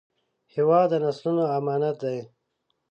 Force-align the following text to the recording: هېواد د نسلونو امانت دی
هېواد 0.53 0.87
د 0.91 0.93
نسلونو 1.03 1.43
امانت 1.57 1.95
دی 2.03 2.19